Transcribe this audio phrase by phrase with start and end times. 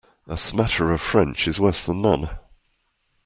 [0.25, 2.31] A smatter of French is worse than none.